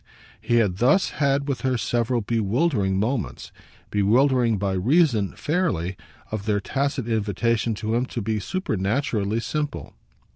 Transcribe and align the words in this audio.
He 0.41 0.55
had 0.55 0.77
thus 0.77 1.09
had 1.21 1.47
with 1.47 1.61
her 1.61 1.77
several 1.77 2.21
bewildering 2.21 2.99
moments 2.99 3.51
bewildering 3.91 4.57
by 4.57 4.73
reason, 4.73 5.35
fairly, 5.35 5.95
of 6.31 6.47
their 6.47 6.59
tacit 6.59 7.07
invitation 7.07 7.75
to 7.75 7.93
him 7.93 8.07
to 8.07 8.19
be 8.23 8.39
supernaturally 8.39 9.41
simple. 9.41 9.93